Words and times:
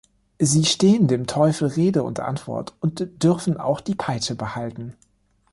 Sie 0.39 0.65
stehen 0.65 1.05
dem 1.07 1.27
Teufel 1.27 1.67
Rede 1.67 2.01
und 2.01 2.19
Antwort 2.19 2.73
und 2.79 3.07
dürfen 3.21 3.57
auch 3.57 3.79
die 3.81 3.93
Peitsche 3.93 4.33
behalten. 4.33 4.95